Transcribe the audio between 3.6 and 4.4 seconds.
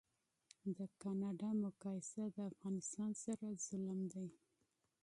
ظلم دی